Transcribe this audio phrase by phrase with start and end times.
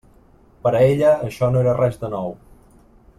[0.63, 2.33] Per a ella això no era res de nou.